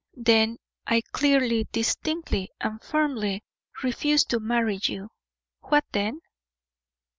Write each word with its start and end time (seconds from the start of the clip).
"Then 0.17 0.57
I 0.87 1.01
clearly, 1.11 1.67
distinctly, 1.71 2.49
and 2.59 2.81
firmly 2.81 3.43
refuse 3.83 4.23
to 4.29 4.39
marry 4.39 4.79
you. 4.81 5.11
What 5.59 5.85
then?" 5.91 6.21